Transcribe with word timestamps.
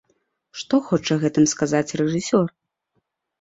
Што 0.61 0.79
хоча 0.87 1.17
гэтым 1.23 1.45
сказаць 1.53 1.95
рэжысёр? 2.03 2.45